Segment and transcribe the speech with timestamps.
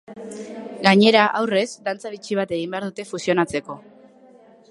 [0.87, 3.77] Gainera, aurrez, dantza bitxi bat egin behar dute fusionatzeko.